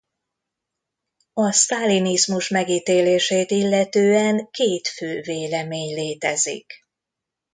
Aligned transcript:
A 1.33 1.51
sztálinizmus 1.51 2.49
megítélését 2.49 3.51
illetően 3.51 4.47
két 4.51 4.87
fő 4.87 5.21
vélemény 5.21 5.93
létezik. 5.95 6.85